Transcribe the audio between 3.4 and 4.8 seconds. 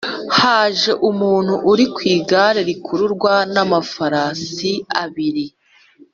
n’amafarasi